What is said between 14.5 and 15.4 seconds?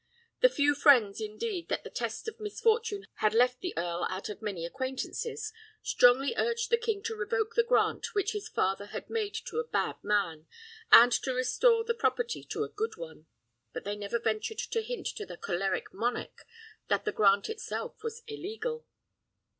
to hint to the